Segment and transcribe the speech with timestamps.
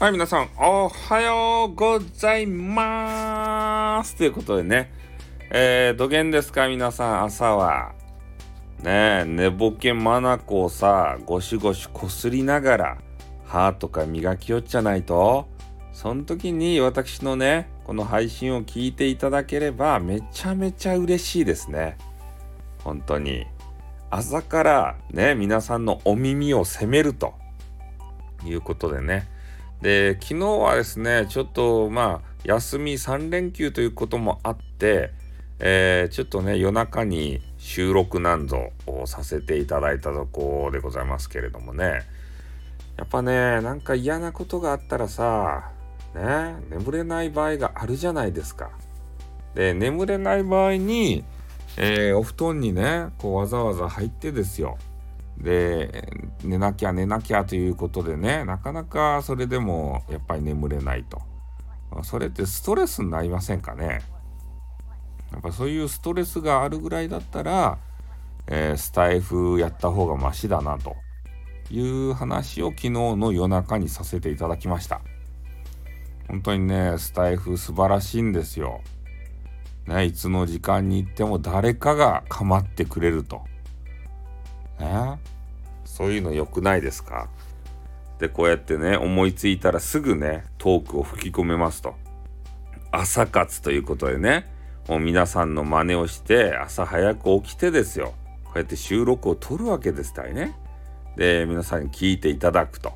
[0.00, 4.92] はい、皆さん、おはようございまーすということでね、
[5.50, 7.94] えー、どげんですか、皆さん、朝は。
[8.80, 12.98] ねえ、寝ぼけまなこをさ、ゴシゴシこすりながら、
[13.44, 15.48] 歯とか磨きよっちゃないと、
[15.92, 21.98] その時に私のね、この配信を聞いていただければ、めちゃめちゃ嬉しいですね。
[22.84, 23.46] 本当に。
[24.10, 27.34] 朝からね、皆さんのお耳を責めると
[28.44, 29.28] いうことでね、
[29.82, 35.12] で昨日はですねちょっとまあ休み3連休ということもあって、
[35.60, 42.02] えー、ちょっとね夜中に収録なんぞをさせていただいたとこでございますけれどもね
[42.96, 45.70] やっぱねなんか嫌なことがあったらさ
[46.14, 48.70] ね眠れない場合があるじゃないですか。
[49.54, 51.24] で眠れない場合に、
[51.76, 54.78] えー、お布団にねこうわざわざ入ってですよ
[55.38, 61.22] で寝なきゃ寝なきゃということでねなかなかそれでもやっぱり眠れないと。
[62.02, 64.00] それってストレスになりませんかね。
[65.32, 67.78] やっぱそういうストレスがあるぐらいだったら、
[68.46, 70.96] えー、スタイフやった方がマシだなと
[71.70, 75.00] いう話を昨日の夜中にさせていただきました。
[76.28, 78.80] 本当にねスタイフ素晴らしいんですよ。
[79.86, 83.44] ねいつの時間に行っても誰かが構ってくれると。
[84.78, 85.18] ね
[85.84, 87.28] そういうの良くないですか？
[88.18, 91.94] でこうやってね思いついたらすぐねトークを吹き込めますと。
[92.90, 94.46] 朝活ということでね
[94.88, 98.14] もう皆さんの真似をして朝早く起きてですよ。
[98.44, 100.56] こうやって収録を撮るわけですたいね。
[101.16, 102.92] で皆さんに聞いていただくと。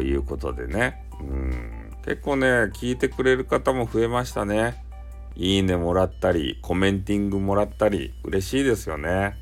[0.00, 1.04] いうことでね。
[1.20, 1.90] うん。
[2.04, 4.82] 結構ね聞いてくれる方も増えましたね。
[5.36, 9.36] いいねもらったりコメンティングもらったり嬉しいですよね。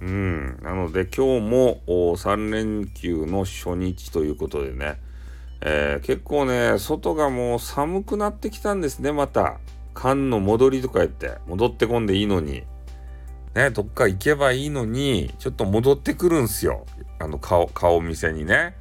[0.00, 4.98] うん、なので今日も3連休の初日ということでね、
[5.62, 9.58] えー、結構ね、外がもう寒くなってきたんですね、また。
[9.92, 12.62] 缶の戻りとか言って、戻ってこんでいいのに。
[13.54, 16.86] ね、どっか行けばいいのに、ちょっと戻ってくるんすよ。
[17.18, 18.74] あの顔、顔見せにね。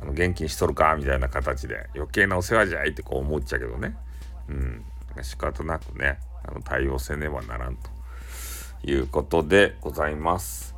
[0.00, 1.88] あの元気にしとるかみたいな形で。
[1.96, 3.96] 余計なお世話じゃいってこう思っちゃうけどね。
[4.48, 4.84] うん。
[5.22, 7.90] 仕方なくね、あの対応せねばならんと。
[8.86, 10.74] いうことでございます。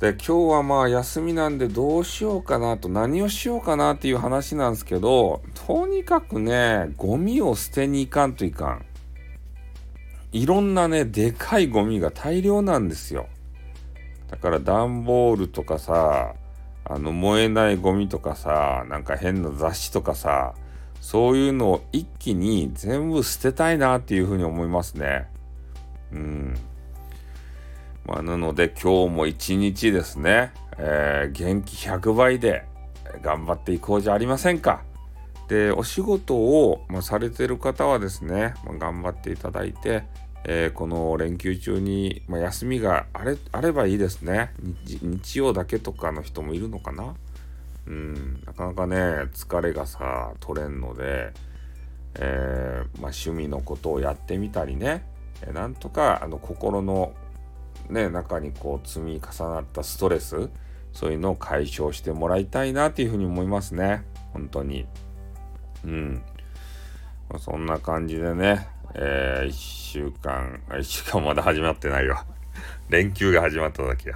[0.00, 8.84] で今日はまあ休みなんでどうしようかなと何をしようかなっていう話なんですけどとにかくねゴミを捨てに行かんといかん。
[10.32, 13.28] いろんなねでかいゴミが大量なんですよ。
[14.28, 16.34] だから段ボールとかさ
[16.84, 20.54] あの燃えないゴミとかさなんか変な雑誌とかさ
[21.00, 25.28] そういうのを一気に全部捨てたいなっていうふうに思いますね。
[26.12, 26.54] うん。
[28.04, 32.64] まあ、なので今日も一日ですね、えー、元気100倍で
[33.22, 34.82] 頑張っていこうじゃありませんか。
[35.48, 40.04] でお仕事を、まあ、されてる方はですね、まあ、頑張っていただいて、
[40.44, 44.52] えー、この連休中に、まあ、休みがあればいいですね。
[44.84, 47.14] 日曜だけとかの人もいるのかな。
[47.86, 48.96] うんなかなかね
[49.34, 51.32] 疲れがさ取れんので、
[52.14, 55.04] えー、ま、趣味のことをやってみたりね。
[55.52, 57.12] なんとかあの心の
[57.88, 60.48] ね、中にこう積み重なったストレス、
[60.92, 64.04] そういうのを解消してもらいたいなっていうふうに思いますね。
[64.32, 64.86] 本当に。
[65.84, 66.22] うん。
[67.38, 72.26] そんな感じでね、えー、1週間、1週間まだ始まってないわ。
[72.90, 74.14] 連休が始まった時や。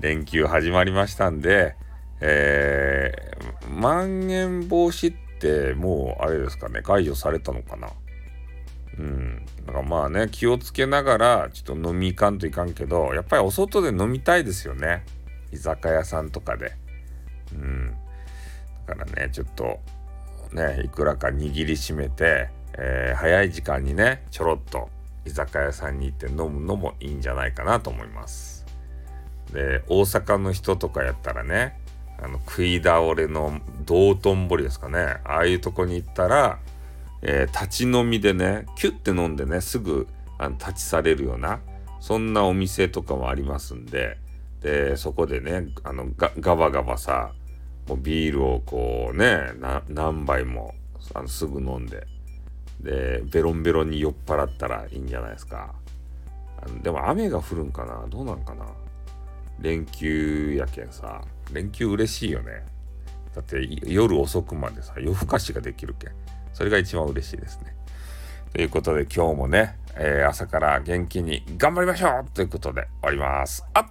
[0.00, 1.76] 連休始まりましたんで、
[2.20, 7.88] えー、まん延防止ってもうあれですかね、解除されたのかな
[8.98, 9.46] うん。
[9.66, 15.04] だからまあね、気をつけながら、ちょっと飲み行かんといかんけど、やっぱりお外で飲みたいですよね。
[15.52, 16.72] 居酒屋さんとかで。
[17.52, 17.94] うん。
[18.86, 19.80] だからね、ちょっと、
[20.52, 24.88] ね、いくらか握りしめて、えー、早い時間にね、ちょろっと
[25.24, 28.66] 居酒屋さんに行って飲むのもいいんじゃないかなと思います。
[29.52, 31.78] で、大阪の人とかやったらね、
[32.20, 35.18] あの、食い倒れの道頓堀ですかね。
[35.24, 36.58] ああいうとこに行ったら、
[37.22, 40.06] えー、立ち飲みでね、キュッて飲んでね、すぐ
[40.38, 41.60] あの立ち去れるような、
[42.00, 44.18] そんなお店とかもありますんで、
[44.60, 47.32] で、そこでね、あのガバガバさ、
[47.88, 49.52] もうビールをこうね、
[49.88, 50.74] 何杯も
[51.14, 52.06] あのすぐ飲んで、
[52.80, 55.74] で、ベロンベロンに酔っ払ったらいいんじゃないですか。
[56.62, 58.06] あのでも雨が降るんかな？
[58.08, 58.66] どうなんかな？
[59.60, 61.22] 連休やけんさ、
[61.52, 62.64] 連休嬉しいよね。
[63.34, 66.10] だって夜遅くまでさ、夜更かしができるけん。
[66.58, 67.72] それが一番嬉しいですね。
[68.52, 73.64] ということで今日もね、え、朝から元気に頑張りましょうということで終わります。
[73.74, 73.86] あっ